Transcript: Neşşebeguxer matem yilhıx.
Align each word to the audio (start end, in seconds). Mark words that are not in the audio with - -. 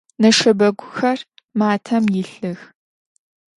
Neşşebeguxer 0.21 1.19
matem 1.59 2.03
yilhıx. 2.13 2.59